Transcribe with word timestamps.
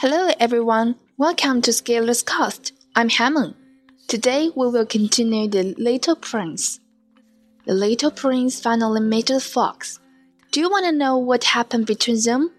Hello 0.00 0.30
everyone, 0.38 0.94
welcome 1.16 1.60
to 1.60 1.72
Scaleless 1.72 2.22
Cast. 2.22 2.72
I'm 2.94 3.08
Hammond. 3.08 3.56
Today 4.06 4.48
we 4.54 4.68
will 4.68 4.86
continue 4.86 5.48
The 5.48 5.74
Little 5.76 6.14
Prince. 6.14 6.78
The 7.66 7.74
little 7.74 8.12
prince 8.12 8.60
finally 8.60 9.00
met 9.00 9.26
the 9.26 9.40
fox. 9.40 9.98
Do 10.52 10.60
you 10.60 10.70
want 10.70 10.86
to 10.86 10.92
know 10.92 11.18
what 11.18 11.42
happened 11.42 11.86
between 11.86 12.22
them? 12.22 12.52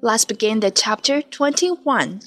Let's 0.00 0.24
begin 0.24 0.58
the 0.58 0.72
chapter 0.72 1.22
21. 1.22 2.20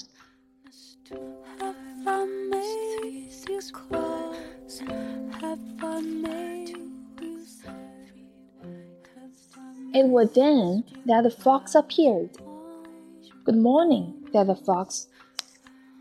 It 9.92 10.06
was 10.06 10.32
then 10.32 10.84
that 11.04 11.24
the 11.24 11.30
fox 11.30 11.74
appeared. 11.74 12.30
Good 13.44 13.58
morning, 13.58 14.25
said 14.36 14.48
the 14.48 14.54
fox. 14.54 15.06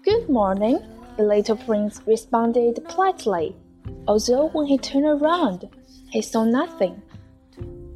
Good 0.03 0.27
morning, 0.27 0.79
the 1.15 1.23
little 1.23 1.55
prince 1.55 2.01
responded 2.05 2.83
politely, 2.89 3.55
although 4.09 4.49
when 4.49 4.65
he 4.65 4.77
turned 4.77 5.05
around, 5.05 5.69
he 6.09 6.21
saw 6.21 6.43
nothing. 6.43 7.01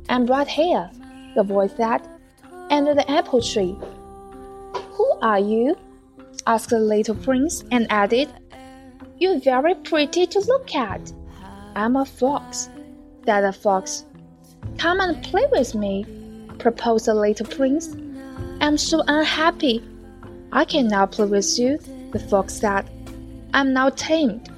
I'm 0.08 0.26
right 0.28 0.48
here, 0.48 0.90
the 1.36 1.44
voice 1.44 1.74
said, 1.76 2.08
under 2.70 2.96
the 2.96 3.12
apple 3.12 3.42
tree. 3.42 3.76
Who 4.94 5.12
are 5.22 5.40
you? 5.40 5.76
asked 6.48 6.70
the 6.70 6.80
little 6.80 7.16
prince 7.16 7.66
and 7.70 7.86
added, 7.90 8.30
You're 9.18 9.42
very 9.42 9.76
pretty 9.76 10.26
to 10.26 10.40
look 10.40 10.74
at. 10.74 11.12
I'm 11.76 11.98
a 11.98 12.06
fox, 12.06 12.70
said 13.26 13.42
the 13.42 13.52
fox. 13.52 14.06
Come 14.78 15.02
and 15.02 15.22
play 15.22 15.46
with 15.52 15.76
me, 15.76 16.06
proposed 16.60 17.08
the 17.08 17.14
little 17.14 17.46
prince. 17.46 17.94
I'm 18.62 18.78
so 18.78 19.04
unhappy. 19.06 19.84
I 20.52 20.66
can 20.66 20.88
now 20.88 21.06
play 21.06 21.26
with 21.26 21.60
you, 21.60 21.78
the 22.12 22.20
fox 22.20 22.56
said. 22.56 22.90
I'm 23.54 23.74
now 23.74 23.90
tamed. 23.90 24.50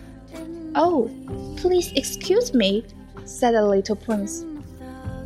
Oh, 0.75 1.09
please 1.58 1.92
excuse 1.94 2.53
me, 2.53 2.86
said 3.25 3.56
the 3.56 3.66
little 3.66 3.95
prince. 3.95 4.45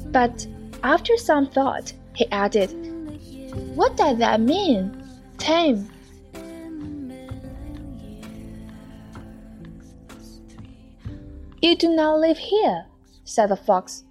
But 0.08 0.48
after 0.84 1.18
some 1.18 1.48
thought, 1.48 1.94
he 2.16 2.26
added, 2.32 2.72
What 3.76 3.98
does 3.98 4.18
that 4.20 4.42
mean? 4.42 5.04
Tame. 5.38 5.90
You 11.62 11.76
do 11.76 11.90
not 11.96 12.20
live 12.20 12.38
here, 12.38 12.86
said 13.24 13.50
the 13.50 13.56
fox. 13.56 14.04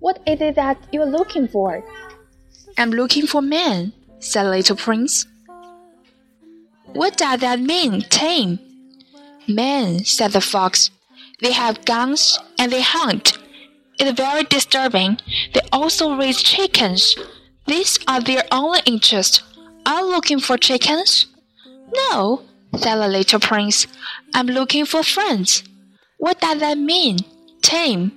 What 0.00 0.20
is 0.26 0.40
it 0.40 0.56
that 0.56 0.78
you're 0.92 1.06
looking 1.06 1.46
for? 1.46 1.84
I'm 2.78 2.90
looking 2.90 3.26
for 3.26 3.42
men, 3.42 3.92
said 4.18 4.44
the 4.44 4.50
Little 4.50 4.76
Prince. 4.76 5.26
What 6.94 7.16
does 7.16 7.40
that 7.40 7.60
mean, 7.60 8.02
tame? 8.02 8.58
Men, 9.48 10.04
said 10.04 10.32
the 10.32 10.40
fox. 10.40 10.90
They 11.40 11.52
have 11.52 11.84
guns 11.84 12.38
and 12.58 12.70
they 12.70 12.82
hunt. 12.82 13.38
It's 13.98 14.12
very 14.12 14.44
disturbing. 14.44 15.18
They 15.54 15.60
also 15.72 16.16
raise 16.16 16.42
chickens. 16.42 17.16
These 17.66 17.98
are 18.06 18.20
their 18.20 18.44
only 18.50 18.80
interests. 18.84 19.42
Are 19.86 20.00
you 20.00 20.06
looking 20.10 20.40
for 20.40 20.56
chickens? 20.56 21.26
No, 21.94 22.42
said 22.76 22.96
the 22.96 23.08
little 23.08 23.40
prince. 23.40 23.86
I'm 24.34 24.46
looking 24.46 24.84
for 24.84 25.02
friends. 25.02 25.62
What 26.18 26.40
does 26.40 26.60
that 26.60 26.78
mean? 26.78 27.18
Tame. 27.62 28.12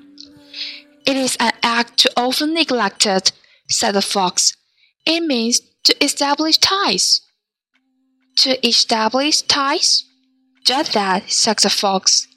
It 1.06 1.16
is 1.16 1.38
an 1.40 1.54
act 1.64 1.98
too 2.00 2.10
often 2.18 2.54
neglected, 2.54 3.32
said 3.70 3.94
the 3.94 4.02
fox. 4.02 4.56
It 5.06 5.22
means 5.22 5.62
to 5.84 6.04
establish 6.04 6.58
ties. 6.58 7.22
To 8.38 8.68
establish 8.68 9.42
ties? 9.44 10.06
Just 10.66 10.94
that, 10.94 11.32
said 11.32 11.60
the 11.60 11.70
fox. 11.70 12.28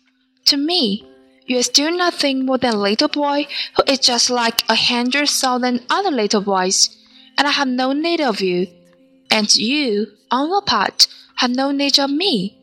To 0.47 0.57
me, 0.57 1.05
you 1.47 1.59
are 1.59 1.63
still 1.63 1.91
nothing 1.91 2.47
more 2.47 2.59
than 2.59 2.75
a 2.75 2.79
little 2.79 3.09
boy 3.09 3.47
who 3.77 3.83
is 3.87 3.99
just 3.99 4.31
like 4.31 4.63
a 4.69 4.75
hundred 4.75 5.29
thousand 5.29 5.83
other 5.91 6.11
little 6.11 6.43
boys, 6.43 6.97
and 7.37 7.49
I 7.49 7.51
have 7.51 7.69
no 7.69 7.93
need 7.93 8.21
of 8.21 8.41
you. 8.41 8.69
And 9.31 9.55
you, 9.57 10.09
on 10.31 10.49
your 10.49 10.63
part, 10.63 11.07
have 11.37 11.51
no 11.51 11.71
need 11.71 11.99
of 11.99 12.11
me. 12.11 12.59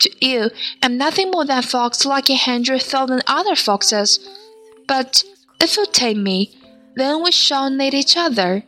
To 0.00 0.10
you, 0.26 0.50
I'm 0.82 0.98
nothing 0.98 1.30
more 1.30 1.44
than 1.44 1.58
a 1.58 1.62
fox 1.62 2.04
like 2.04 2.28
a 2.28 2.36
hundred 2.36 2.82
thousand 2.82 3.22
other 3.26 3.56
foxes. 3.56 4.18
But 4.86 5.24
if 5.60 5.76
you 5.76 5.86
take 5.86 6.16
me, 6.16 6.56
then 6.96 7.22
we 7.22 7.30
shall 7.30 7.70
need 7.70 7.94
each 7.94 8.16
other. 8.16 8.64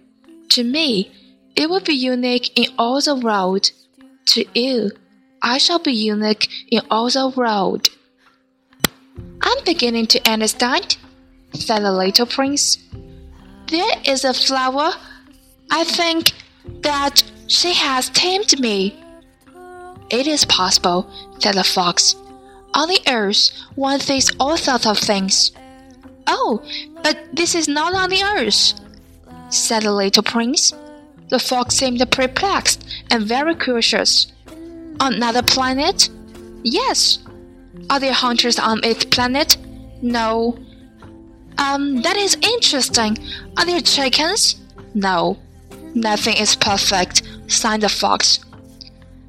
To 0.50 0.65
me, 0.65 1.10
it 1.55 1.69
will 1.69 1.81
be 1.81 1.94
unique 1.94 2.53
in 2.59 2.72
all 2.78 3.00
the 3.00 3.15
world. 3.15 3.71
To 4.26 4.44
you, 4.54 4.91
I 5.42 5.59
shall 5.59 5.78
be 5.78 5.92
unique 5.92 6.48
in 6.70 6.82
all 6.91 7.09
the 7.09 7.28
world. 7.28 7.88
I'm 9.41 9.64
beginning 9.64 10.06
to 10.09 10.31
understand, 10.31 10.97
said 11.54 11.81
the 11.81 11.92
little 11.92 12.26
prince. 12.26 12.78
There 13.69 13.97
is 14.04 14.25
a 14.25 14.34
flower. 14.34 14.92
I 15.70 15.84
think 15.84 16.32
that 16.82 17.22
she 17.47 17.72
has 17.72 18.10
tamed 18.10 18.59
me. 18.60 19.00
It 20.10 20.26
is 20.26 20.44
possible, 20.44 21.08
said 21.38 21.54
the 21.54 21.64
fox. 21.64 22.16
On 22.75 22.88
the 22.88 23.00
earth, 23.08 23.50
one 23.75 23.98
thinks 24.00 24.31
all 24.38 24.56
sorts 24.56 24.87
of 24.87 24.98
things. 24.98 25.53
Oh, 26.26 26.62
but 27.03 27.19
this 27.32 27.54
is 27.54 27.69
not 27.69 27.94
on 27.94 28.10
the 28.10 28.22
earth, 28.22 28.75
said 29.50 29.84
the 29.84 29.93
little 29.93 30.22
prince. 30.22 30.72
The 31.28 31.38
fox 31.38 31.75
seemed 31.75 32.00
perplexed 32.10 32.87
and 33.10 33.25
very 33.25 33.54
curious. 33.54 34.32
Another 35.00 35.42
planet? 35.42 36.09
Yes. 36.62 37.19
Are 37.91 38.00
there 38.00 38.12
hunters 38.12 38.59
on 38.59 38.81
its 38.84 39.04
planet? 39.04 39.56
No. 40.03 40.59
Um, 41.59 42.03
that 42.03 42.16
is 42.16 42.37
interesting. 42.42 43.19
Are 43.56 43.66
there 43.66 43.81
chickens? 43.81 44.56
No. 44.94 45.38
Nothing 45.94 46.37
is 46.37 46.54
perfect, 46.54 47.22
sighed 47.48 47.81
the 47.81 47.88
fox. 47.88 48.41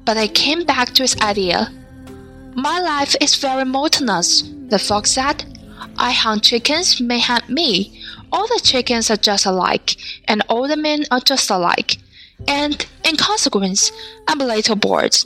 But 0.04 0.16
I 0.16 0.28
came 0.28 0.64
back 0.64 0.92
to 0.94 1.02
his 1.02 1.16
idea. 1.20 1.72
My 2.54 2.80
life 2.80 3.14
is 3.20 3.36
very 3.36 3.64
monotonous, 3.64 4.42
the 4.68 4.78
fox 4.78 5.12
said. 5.12 5.44
I 5.96 6.12
hunt 6.12 6.44
chickens, 6.44 7.00
may 7.00 7.20
hunt 7.20 7.48
me. 7.48 8.02
All 8.32 8.46
the 8.46 8.60
chickens 8.62 9.10
are 9.10 9.16
just 9.16 9.46
alike, 9.46 9.96
and 10.26 10.42
all 10.48 10.68
the 10.68 10.76
men 10.76 11.04
are 11.10 11.20
just 11.20 11.50
alike. 11.50 11.96
And, 12.46 12.86
in 13.04 13.16
consequence, 13.16 13.90
I'm 14.28 14.40
a 14.40 14.46
little 14.46 14.76
bored. 14.76 15.16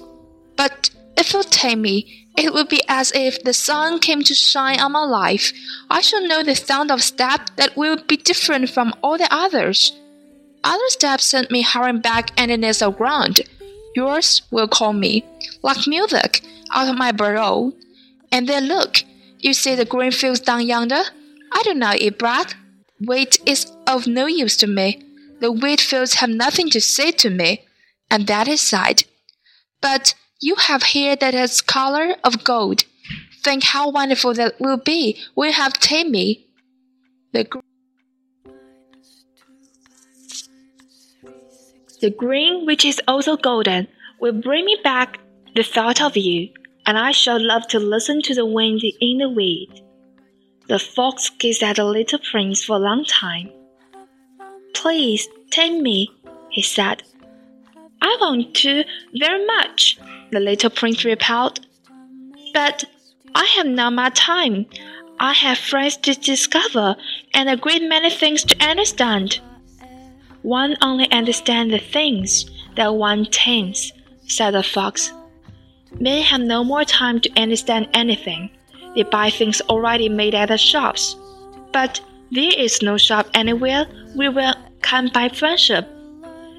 But 0.56 0.90
if 1.16 1.32
you 1.32 1.42
take 1.42 1.78
me, 1.78 2.28
it 2.36 2.52
would 2.54 2.68
be 2.68 2.80
as 2.88 3.12
if 3.14 3.42
the 3.42 3.52
sun 3.52 3.98
came 3.98 4.22
to 4.22 4.34
shine 4.34 4.80
on 4.80 4.92
my 4.92 5.04
life. 5.04 5.52
I 5.90 6.00
shall 6.00 6.26
know 6.26 6.42
the 6.42 6.54
sound 6.54 6.90
of 6.90 7.02
step 7.02 7.50
that 7.56 7.76
will 7.76 7.96
be 7.96 8.16
different 8.16 8.70
from 8.70 8.94
all 9.02 9.18
the 9.18 9.28
others. 9.30 9.92
Other 10.64 10.88
steps 10.88 11.26
send 11.26 11.50
me 11.50 11.62
hurrying 11.62 12.00
back 12.00 12.30
underneath 12.38 12.78
the 12.78 12.90
ground. 12.90 13.40
Yours 13.94 14.42
will 14.50 14.68
call 14.68 14.92
me, 14.92 15.24
like 15.62 15.86
music, 15.86 16.40
out 16.72 16.88
of 16.88 16.96
my 16.96 17.12
burrow. 17.12 17.72
And 18.30 18.48
then 18.48 18.66
look, 18.66 19.02
you 19.40 19.52
see 19.52 19.74
the 19.74 19.84
green 19.84 20.12
fields 20.12 20.40
down 20.40 20.66
yonder? 20.66 21.02
I 21.52 21.62
do 21.64 21.74
not 21.74 22.00
eat 22.00 22.18
bread. 22.18 22.54
Wheat 23.06 23.40
is 23.46 23.72
of 23.86 24.06
no 24.06 24.26
use 24.26 24.56
to 24.58 24.66
me. 24.66 25.02
The 25.40 25.50
wheat 25.50 25.80
fields 25.80 26.14
have 26.14 26.30
nothing 26.30 26.70
to 26.70 26.80
say 26.80 27.10
to 27.12 27.30
me, 27.30 27.64
and 28.10 28.26
that 28.26 28.48
is 28.48 28.60
sad. 28.60 29.04
But 29.80 30.14
you 30.40 30.54
have 30.56 30.82
hair 30.82 31.16
that 31.16 31.34
has 31.34 31.60
color 31.60 32.16
of 32.22 32.44
gold. 32.44 32.84
Think 33.42 33.64
how 33.64 33.90
wonderful 33.90 34.34
that 34.34 34.60
will 34.60 34.76
be 34.76 35.18
when 35.34 35.48
you 35.50 35.54
have 35.54 35.74
tamed 35.74 36.10
me. 36.10 36.46
The, 37.32 37.44
gr 37.44 37.58
the 42.00 42.10
green, 42.10 42.66
which 42.66 42.84
is 42.84 43.00
also 43.08 43.36
golden, 43.36 43.88
will 44.20 44.32
bring 44.32 44.64
me 44.64 44.76
back 44.84 45.18
the 45.54 45.62
thought 45.62 46.00
of 46.00 46.16
you 46.16 46.50
and 46.86 46.98
I 46.98 47.12
shall 47.12 47.40
love 47.40 47.66
to 47.68 47.78
listen 47.78 48.22
to 48.22 48.34
the 48.34 48.46
wind 48.46 48.82
in 49.00 49.18
the 49.18 49.28
weed. 49.28 49.68
The 50.68 50.78
fox 50.78 51.30
gazed 51.30 51.62
at 51.62 51.76
the 51.76 51.84
little 51.84 52.18
prince 52.30 52.64
for 52.64 52.76
a 52.76 52.78
long 52.78 53.04
time. 53.04 53.50
Please 54.74 55.28
take 55.50 55.80
me, 55.80 56.10
he 56.50 56.62
said. 56.62 57.02
I 58.00 58.16
want 58.20 58.54
to 58.56 58.84
very 59.18 59.44
much, 59.46 59.98
the 60.30 60.40
little 60.40 60.70
prince 60.70 61.04
replied. 61.04 61.60
But 62.54 62.84
I 63.34 63.44
have 63.56 63.66
not 63.66 63.92
much 63.92 64.18
time. 64.18 64.66
I 65.18 65.32
have 65.32 65.58
friends 65.58 65.96
to 65.98 66.14
discover 66.14 66.96
and 67.34 67.48
a 67.48 67.56
great 67.56 67.82
many 67.82 68.10
things 68.10 68.44
to 68.44 68.64
understand. 68.64 69.40
One 70.42 70.76
only 70.82 71.10
understands 71.12 71.72
the 71.72 71.78
things 71.78 72.50
that 72.76 72.94
one 72.94 73.26
tames, 73.26 73.92
said 74.26 74.52
the 74.52 74.62
fox. 74.62 75.12
Men 76.00 76.22
have 76.22 76.40
no 76.40 76.64
more 76.64 76.84
time 76.84 77.20
to 77.20 77.40
understand 77.40 77.88
anything. 77.94 78.50
They 78.94 79.02
buy 79.04 79.30
things 79.30 79.60
already 79.62 80.08
made 80.08 80.34
at 80.34 80.48
the 80.48 80.58
shops. 80.58 81.16
But 81.72 82.00
there 82.30 82.52
is 82.56 82.82
no 82.82 82.96
shop 82.96 83.26
anywhere 83.34 83.86
where 84.14 84.30
we 84.30 84.50
can 84.82 85.10
buy 85.12 85.28
friendship. 85.28 85.88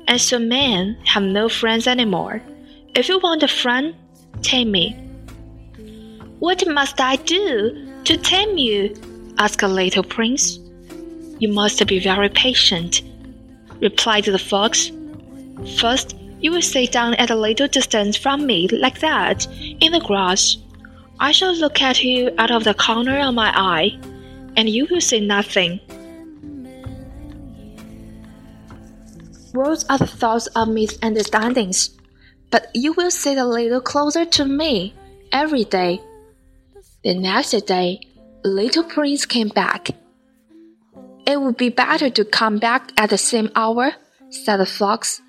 And 0.07 0.19
so 0.19 0.39
men 0.39 0.97
have 1.05 1.23
no 1.23 1.49
friends 1.49 1.87
anymore. 1.87 2.41
If 2.95 3.09
you 3.09 3.19
want 3.19 3.43
a 3.43 3.47
friend, 3.47 3.95
tame 4.41 4.71
me. 4.71 4.93
What 6.39 6.67
must 6.67 6.99
I 6.99 7.15
do 7.17 7.89
to 8.03 8.17
tame 8.17 8.57
you? 8.57 8.93
asked 9.37 9.61
the 9.61 9.67
little 9.67 10.03
prince. 10.03 10.59
You 11.39 11.51
must 11.51 11.85
be 11.87 11.99
very 11.99 12.29
patient, 12.29 13.01
replied 13.79 14.25
the 14.25 14.37
fox. 14.37 14.91
First, 15.77 16.15
you 16.39 16.51
will 16.51 16.61
sit 16.61 16.91
down 16.91 17.13
at 17.15 17.29
a 17.29 17.35
little 17.35 17.67
distance 17.67 18.17
from 18.17 18.45
me, 18.45 18.67
like 18.67 18.99
that, 18.99 19.47
in 19.79 19.93
the 19.93 20.01
grass. 20.01 20.57
I 21.23 21.31
shall 21.31 21.55
look 21.55 21.81
at 21.81 22.03
you 22.03 22.31
out 22.37 22.51
of 22.51 22.65
the 22.65 22.73
corner 22.73 23.17
of 23.17 23.33
my 23.33 23.49
eye, 23.55 23.97
and 24.57 24.67
you 24.67 24.85
will 24.91 24.99
see 24.99 25.25
nothing. 25.25 25.79
Words 29.53 29.85
are 29.89 29.99
the 29.99 30.05
thoughts 30.05 30.47
of 30.47 30.67
misunderstandings, 30.67 31.91
but 32.51 32.67
you 32.73 32.91
will 32.91 33.09
sit 33.09 33.37
a 33.37 33.45
little 33.45 33.79
closer 33.79 34.25
to 34.25 34.43
me 34.43 34.93
every 35.31 35.63
day. 35.63 36.01
The 37.05 37.15
next 37.15 37.51
day, 37.67 38.01
the 38.43 38.49
little 38.49 38.83
prince 38.83 39.25
came 39.25 39.47
back. 39.47 39.91
It 41.25 41.39
would 41.39 41.55
be 41.55 41.69
better 41.69 42.09
to 42.09 42.25
come 42.25 42.57
back 42.59 42.91
at 42.97 43.11
the 43.11 43.17
same 43.17 43.49
hour, 43.55 43.93
said 44.29 44.57
the 44.57 44.65
fox. 44.65 45.21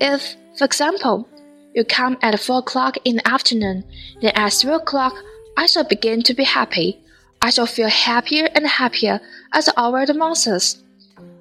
If, 0.00 0.36
for 0.56 0.64
example, 0.64 1.28
you 1.74 1.84
come 1.84 2.18
at 2.22 2.38
four 2.38 2.58
o'clock 2.60 2.98
in 3.04 3.16
the 3.16 3.26
afternoon, 3.26 3.82
then 4.22 4.30
at 4.36 4.52
three 4.52 4.74
o'clock 4.74 5.14
I 5.60 5.66
shall 5.66 5.84
begin 5.84 6.22
to 6.22 6.32
be 6.32 6.44
happy. 6.44 7.02
I 7.42 7.50
shall 7.50 7.66
feel 7.66 7.90
happier 7.90 8.48
and 8.54 8.66
happier 8.66 9.20
as 9.52 9.66
the 9.66 9.78
hour 9.78 10.00
advances. 10.00 10.82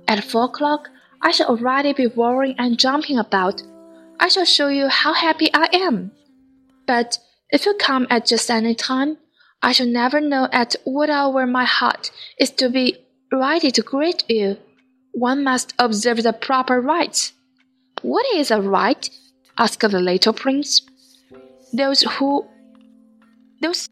At 0.09 0.25
four 0.25 0.43
o'clock, 0.43 0.89
I 1.21 1.31
shall 1.31 1.47
already 1.47 1.93
be 1.93 2.07
worrying 2.07 2.55
and 2.57 2.77
jumping 2.77 3.17
about. 3.17 3.63
I 4.19 4.27
shall 4.27 4.43
show 4.43 4.67
you 4.67 4.89
how 4.89 5.13
happy 5.13 5.49
I 5.53 5.69
am. 5.71 6.11
But 6.85 7.17
if 7.49 7.65
you 7.65 7.75
come 7.75 8.07
at 8.09 8.25
just 8.25 8.51
any 8.51 8.75
time, 8.75 9.19
I 9.63 9.71
shall 9.71 9.87
never 9.87 10.19
know 10.19 10.49
at 10.51 10.75
what 10.83 11.09
hour 11.09 11.47
my 11.47 11.63
heart 11.63 12.11
is 12.37 12.49
to 12.59 12.69
be 12.69 12.97
ready 13.31 13.71
to 13.71 13.81
greet 13.81 14.29
you. 14.29 14.57
One 15.13 15.45
must 15.45 15.73
observe 15.79 16.23
the 16.23 16.33
proper 16.33 16.81
rites. 16.81 17.31
What 18.01 18.25
is 18.35 18.51
a 18.51 18.59
rite? 18.59 19.11
asked 19.57 19.79
the 19.79 19.87
little 19.87 20.33
prince. 20.33 20.81
Those 21.71 22.01
who 22.01 22.45
those 23.61 23.89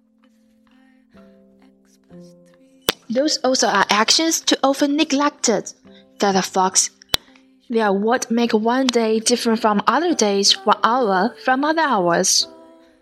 those 3.10 3.38
also 3.38 3.68
are 3.68 3.86
actions 3.90 4.42
too 4.42 4.58
often 4.64 4.98
neglected, 4.98 5.72
said 6.20 6.34
the 6.34 6.42
fox. 6.42 6.90
They 7.70 7.82
are 7.82 7.94
what 7.94 8.32
make 8.32 8.54
one 8.54 8.88
day 8.88 9.20
different 9.20 9.60
from 9.62 9.84
other 9.88 10.14
days, 10.14 10.54
one 10.66 10.80
hour 10.84 11.36
from 11.44 11.64
other 11.64 11.82
hours. 11.82 12.48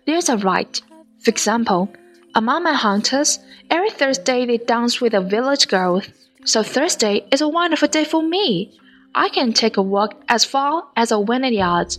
There's 0.06 0.28
a 0.28 0.36
rite. 0.36 0.82
For 1.20 1.30
example, 1.30 1.88
among 2.34 2.64
my 2.64 2.74
hunters, 2.74 3.38
every 3.70 3.90
Thursday 3.90 4.46
they 4.46 4.58
dance 4.58 5.00
with 5.00 5.14
a 5.14 5.20
village 5.20 5.68
girl. 5.68 6.02
So 6.44 6.62
Thursday 6.62 7.26
is 7.32 7.40
a 7.40 7.48
wonderful 7.48 7.88
day 7.88 8.04
for 8.04 8.22
me. 8.22 8.78
I 9.14 9.28
can 9.30 9.52
take 9.52 9.76
a 9.76 9.82
walk 9.82 10.22
as 10.28 10.44
far 10.44 10.84
as 10.96 11.10
a 11.10 11.24
hundred 11.24 11.54
yards. 11.54 11.98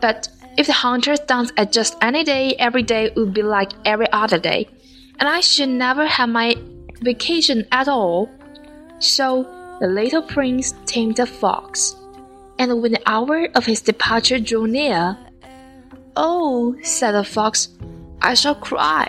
But 0.00 0.28
if 0.56 0.66
the 0.66 0.72
hunters 0.72 1.20
dance 1.20 1.50
at 1.56 1.72
just 1.72 1.96
any 2.00 2.24
day, 2.24 2.54
every 2.58 2.82
day 2.82 3.10
would 3.16 3.34
be 3.34 3.42
like 3.42 3.72
every 3.84 4.10
other 4.12 4.38
day, 4.38 4.68
and 5.18 5.28
I 5.28 5.40
should 5.40 5.68
never 5.68 6.06
have 6.06 6.28
my 6.28 6.56
vacation 7.02 7.66
at 7.72 7.88
all. 7.88 8.30
So 8.98 9.42
the 9.80 9.88
little 9.88 10.22
prince 10.22 10.74
tamed 10.86 11.16
the 11.16 11.26
fox 11.26 11.96
and 12.62 12.80
when 12.80 12.92
the 12.92 13.02
hour 13.06 13.48
of 13.56 13.66
his 13.66 13.80
departure 13.80 14.38
drew 14.38 14.68
near, 14.68 15.16
Oh, 16.14 16.76
said 16.82 17.12
the 17.12 17.24
fox, 17.24 17.68
I 18.20 18.34
shall 18.34 18.54
cry. 18.54 19.08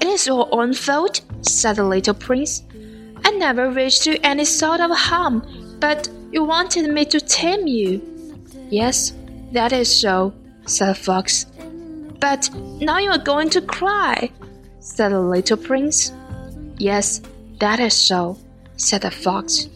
It 0.00 0.06
is 0.06 0.26
your 0.26 0.48
own 0.52 0.72
fault, 0.74 1.22
said 1.42 1.76
the 1.76 1.84
little 1.84 2.14
prince. 2.14 2.62
I 3.24 3.30
never 3.32 3.70
wished 3.70 4.06
you 4.06 4.18
any 4.22 4.44
sort 4.44 4.80
of 4.80 4.90
harm, 4.92 5.42
but 5.80 6.08
you 6.30 6.44
wanted 6.44 6.88
me 6.92 7.04
to 7.06 7.20
tame 7.20 7.66
you. 7.66 8.00
Yes, 8.70 9.14
that 9.50 9.72
is 9.72 9.92
so, 9.92 10.32
said 10.66 10.90
the 10.90 10.94
fox. 10.94 11.46
But 12.20 12.50
now 12.80 12.98
you 12.98 13.10
are 13.10 13.18
going 13.18 13.50
to 13.50 13.62
cry, 13.62 14.30
said 14.78 15.08
the 15.10 15.20
little 15.20 15.56
prince. 15.56 16.12
Yes, 16.78 17.20
that 17.58 17.80
is 17.80 17.94
so, 17.94 18.38
said 18.76 19.02
the 19.02 19.10
fox. 19.10 19.68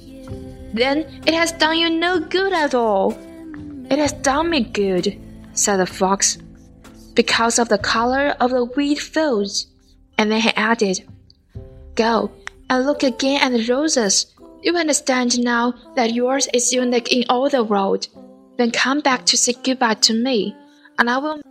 Then 0.72 0.98
it 1.26 1.34
has 1.34 1.52
done 1.52 1.78
you 1.78 1.90
no 1.90 2.20
good 2.20 2.52
at 2.52 2.74
all. 2.74 3.12
It 3.90 3.98
has 3.98 4.12
done 4.12 4.50
me 4.50 4.60
good, 4.60 5.20
said 5.52 5.76
the 5.76 5.86
fox, 5.86 6.38
because 7.14 7.58
of 7.58 7.68
the 7.68 7.78
color 7.78 8.34
of 8.40 8.50
the 8.50 8.64
wheat 8.64 8.98
fields. 8.98 9.66
And 10.16 10.30
then 10.30 10.40
he 10.40 10.50
added, 10.50 11.06
Go 11.94 12.30
and 12.70 12.86
look 12.86 13.02
again 13.02 13.42
at 13.42 13.52
the 13.52 13.66
roses. 13.72 14.26
You 14.62 14.76
understand 14.76 15.40
now 15.40 15.74
that 15.96 16.14
yours 16.14 16.48
is 16.54 16.72
unique 16.72 17.12
in 17.12 17.24
all 17.28 17.50
the 17.50 17.64
world. 17.64 18.06
Then 18.56 18.70
come 18.70 19.00
back 19.00 19.26
to 19.26 19.36
say 19.36 19.54
goodbye 19.62 19.94
to 19.94 20.14
me, 20.14 20.56
and 20.98 21.10
I 21.10 21.18
will. 21.18 21.42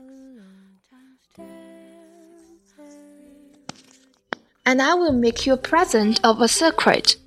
And 4.66 4.82
I 4.82 4.94
will 4.94 5.14
make 5.14 5.46
you 5.46 5.54
a 5.54 5.58
present 5.58 6.20
of 6.24 6.40
a 6.40 6.48
secret. 6.48 7.18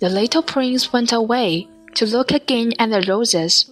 The 0.00 0.08
little 0.08 0.42
prince 0.42 0.92
went 0.92 1.12
away 1.12 1.68
to 1.94 2.06
look 2.06 2.32
again 2.32 2.72
at 2.78 2.90
the 2.90 3.04
roses. 3.08 3.70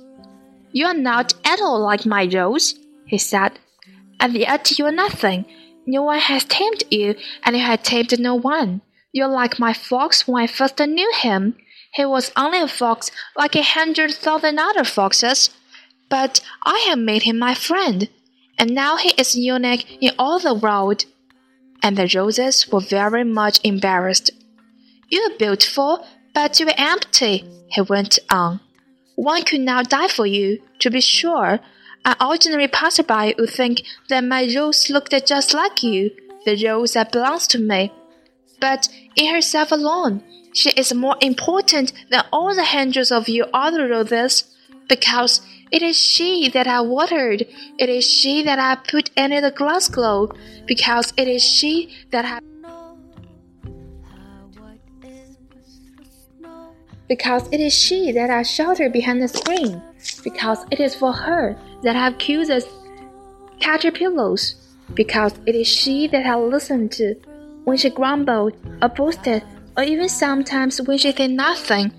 You 0.73 0.87
are 0.87 0.95
not 0.95 1.35
at 1.45 1.61
all 1.61 1.81
like 1.81 2.07
my 2.07 2.29
rose, 2.33 2.75
he 3.07 3.19
said, 3.19 3.59
and 4.21 4.35
yet 4.35 4.79
you 4.79 4.87
are 4.87 4.93
nothing. 4.93 5.45
No 5.87 6.03
one 6.03 6.21
has 6.21 6.45
tamed 6.45 6.85
you, 6.91 7.17
and 7.45 7.57
you 7.57 7.63
have 7.63 7.83
tamed 7.83 8.19
no 8.21 8.37
one. 8.37 8.83
You're 9.13 9.29
like 9.29 9.59
my 9.59 9.73
fox 9.73 10.29
when 10.29 10.45
I 10.45 10.47
first 10.47 10.79
knew 10.79 11.13
him. 11.17 11.57
He 11.93 12.05
was 12.05 12.31
only 12.37 12.61
a 12.61 12.69
fox 12.69 13.11
like 13.37 13.57
a 13.57 13.63
hundred 13.63 14.15
thousand 14.15 14.61
other 14.61 14.85
foxes, 14.85 15.51
but 16.09 16.41
I 16.63 16.87
have 16.89 16.99
made 16.99 17.25
him 17.25 17.39
my 17.39 17.55
friend, 17.55 18.09
and 18.57 18.71
now 18.73 18.97
he 18.97 19.11
is 19.19 19.35
unique 19.35 19.99
in 20.01 20.13
all 20.17 20.39
the 20.39 20.55
world. 20.55 21.07
And 21.83 21.97
the 21.97 22.11
roses 22.15 22.69
were 22.69 22.81
very 22.81 23.25
much 23.25 23.61
embarrassed. 23.65 24.31
You 25.09 25.23
are 25.23 25.39
beautiful, 25.39 26.07
but 26.35 26.61
you 26.61 26.67
are 26.69 26.75
empty, 26.77 27.45
he 27.69 27.81
went 27.81 28.19
on. 28.31 28.61
One 29.17 29.43
could 29.43 29.61
now 29.61 29.83
die 29.83 30.09
for 30.09 30.27
you, 30.27 30.63
to 30.79 30.91
be 30.91 31.01
sure. 31.01 31.61
An 32.05 32.17
ordinary 32.21 32.69
passerby 32.69 33.35
would 33.39 33.51
think 33.51 33.83
that 34.09 34.25
my 34.25 34.51
rose 34.55 34.89
looked 34.89 35.15
just 35.27 35.53
like 35.53 35.83
you, 35.83 36.11
the 36.45 36.57
rose 36.67 36.95
that 36.95 37.13
belongs 37.13 37.47
to 37.49 37.59
me. 37.59 37.93
But 38.61 38.89
in 39.17 39.35
herself 39.35 39.73
alone, 39.73 40.23
she 40.55 40.71
is 40.71 40.95
more 40.95 41.17
important 41.21 41.93
than 42.11 42.25
all 42.33 42.55
the 42.55 42.65
hundreds 42.65 43.11
of 43.13 43.29
you 43.29 43.47
other 43.53 43.89
roses, 43.89 44.45
because 44.89 45.41
it 45.71 45.83
is 45.83 45.97
she 45.97 46.49
that 46.51 46.67
I 46.67 46.81
watered, 46.81 47.47
it 47.79 47.89
is 47.89 48.05
she 48.09 48.43
that 48.43 48.59
I 48.59 48.77
put 48.77 49.11
in 49.17 49.31
the 49.31 49.51
glass 49.51 49.89
globe, 49.89 50.37
because 50.67 51.13
it 51.17 51.29
is 51.29 51.43
she 51.43 51.95
that 52.11 52.25
I 52.25 52.41
because 57.09 57.49
it 57.51 57.59
is 57.59 57.75
she 57.75 58.13
that 58.13 58.31
I 58.31 58.43
sheltered 58.43 58.93
behind 58.93 59.21
the 59.21 59.27
screen, 59.27 59.83
because 60.23 60.65
it 60.71 60.79
is 60.79 60.95
for 60.95 61.13
her 61.13 61.59
that 61.83 61.97
I 61.97 62.05
have 62.05 62.19
the 62.19 62.65
caterpillars, 63.59 64.55
because 64.95 65.33
it 65.45 65.57
is 65.57 65.67
she 65.67 66.07
that 66.07 66.25
I 66.25 66.37
listened 66.37 66.93
to 66.93 67.17
when 67.65 67.77
she 67.77 67.91
grumbled 67.91 68.55
or 68.81 68.89
boasted, 68.89 69.43
or 69.77 69.83
even 69.83 70.09
sometimes 70.09 70.81
when 70.83 70.99
she 70.99 71.11
said 71.11 71.33
nothing, 71.33 71.93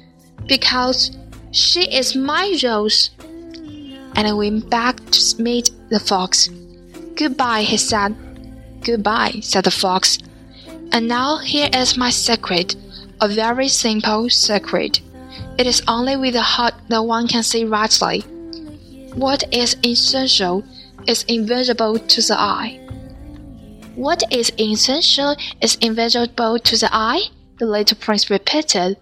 because 0.47 1.11
she 1.51 1.93
is 1.93 2.15
my 2.15 2.57
rose. 2.63 3.09
And 4.15 4.37
went 4.37 4.69
back 4.69 4.97
to 5.11 5.41
meet 5.41 5.71
the 5.89 5.99
fox. 5.99 6.49
Goodbye, 7.15 7.61
he 7.63 7.77
said. 7.77 8.15
Goodbye, 8.81 9.39
said 9.41 9.63
the 9.63 9.71
fox. 9.71 10.17
And 10.91 11.07
now 11.07 11.37
here 11.37 11.69
is 11.73 11.97
my 11.97 12.09
secret 12.09 12.75
a 13.21 13.27
very 13.27 13.67
simple 13.67 14.29
secret. 14.29 14.99
It 15.59 15.67
is 15.67 15.83
only 15.87 16.17
with 16.17 16.33
the 16.33 16.41
heart 16.41 16.73
that 16.89 17.03
one 17.03 17.27
can 17.27 17.43
see 17.43 17.63
rightly. 17.63 18.21
What 19.13 19.43
is 19.53 19.77
essential 19.85 20.63
is 21.07 21.23
invisible 21.27 21.99
to 21.99 22.21
the 22.21 22.39
eye. 22.39 22.79
What 23.95 24.23
is 24.31 24.51
essential 24.59 25.35
is 25.61 25.75
invisible 25.75 26.57
to 26.57 26.77
the 26.77 26.89
eye, 26.91 27.21
the 27.59 27.67
little 27.67 27.97
prince 27.97 28.29
repeated, 28.29 28.97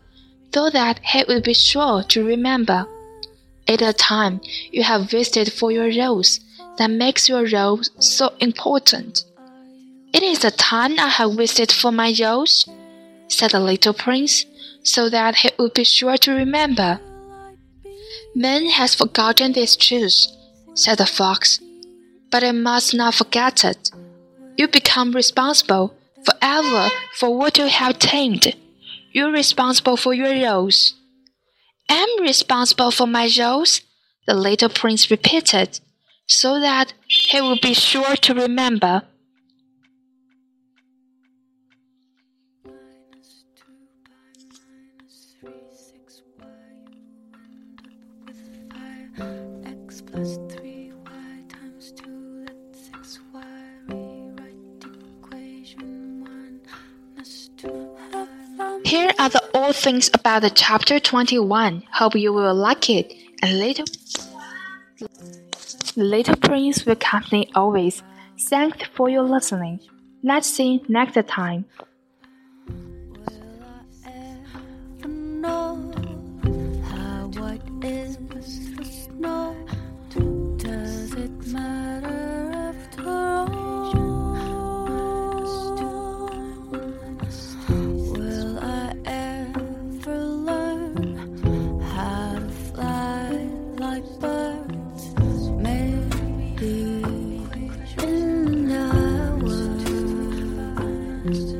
so 0.53 0.69
that 0.69 0.99
he 1.03 1.23
would 1.27 1.43
be 1.43 1.53
sure 1.53 2.03
to 2.03 2.25
remember. 2.25 2.87
At 3.69 3.81
a 3.81 3.93
time 3.93 4.41
you 4.71 4.83
have 4.83 5.13
wasted 5.13 5.53
for 5.53 5.71
your 5.71 5.89
rose 5.89 6.41
that 6.77 6.91
makes 6.91 7.29
your 7.29 7.45
rose 7.47 7.89
so 7.99 8.33
important. 8.41 9.23
It 10.13 10.23
is 10.23 10.39
the 10.39 10.51
time 10.51 10.99
I 10.99 11.07
have 11.07 11.37
wasted 11.37 11.71
for 11.71 11.91
my 11.91 12.13
rose 12.19 12.65
said 13.29 13.51
the 13.51 13.59
little 13.59 13.93
prince, 13.93 14.45
so 14.83 15.09
that 15.09 15.35
he 15.35 15.49
would 15.57 15.73
be 15.73 15.83
sure 15.83 16.17
to 16.17 16.31
remember. 16.31 16.99
Man 18.35 18.65
has 18.67 18.95
forgotten 18.95 19.53
this 19.53 19.75
truth, 19.75 20.27
said 20.73 20.97
the 20.97 21.05
fox. 21.05 21.59
but 22.31 22.43
I 22.43 22.51
must 22.51 22.93
not 22.93 23.15
forget 23.15 23.63
it. 23.65 23.89
You 24.55 24.67
become 24.67 25.13
responsible 25.13 25.95
forever 26.23 26.89
for 27.15 27.35
what 27.35 27.57
you 27.57 27.65
have 27.65 27.97
tamed. 27.97 28.55
You're 29.11 29.31
responsible 29.31 29.97
for 29.97 30.13
your 30.13 30.33
roles. 30.45 30.93
I'm 31.89 32.21
responsible 32.21 32.91
for 32.91 33.07
my 33.07 33.29
roles, 33.39 33.81
the 34.27 34.33
little 34.33 34.69
prince 34.69 35.09
repeated, 35.09 35.79
so 36.27 36.59
that 36.59 36.93
he 37.07 37.41
would 37.41 37.61
be 37.61 37.73
sure 37.73 38.15
to 38.15 38.33
remember. 38.33 39.03
plus 50.11 50.37
3y 50.49 51.49
times 51.49 51.91
2 51.91 52.45
that's 52.45 52.89
6y 52.89 53.43
rewrite 53.87 54.83
equation 55.21 56.21
1 56.21 56.61
plus 57.15 57.49
2 57.57 57.97
Here 58.85 59.11
are 59.19 59.29
the 59.29 59.38
things 59.73 60.09
about 60.13 60.41
the 60.41 60.49
chapter 60.49 60.99
21. 60.99 61.83
Hope 61.91 62.15
you 62.15 62.33
will 62.33 62.53
like 62.55 62.89
it. 62.89 63.13
And 63.41 63.59
little 63.59 63.85
Little 65.95 66.35
Prince 66.35 66.85
will 66.85 66.95
company 66.95 67.49
always. 67.55 68.03
Thanks 68.39 68.87
for 68.93 69.09
your 69.09 69.23
listening. 69.23 69.79
Let's 70.23 70.47
see 70.47 70.81
next 70.87 71.17
time. 71.27 71.65
last. 101.29 101.58